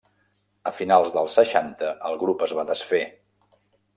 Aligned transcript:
A 0.69 0.71
finals 0.77 1.11
dels 1.17 1.35
seixanta 1.41 1.91
el 2.11 2.17
grup 2.23 2.43
es 2.47 2.57
va 2.61 2.65
desfer. 2.73 3.03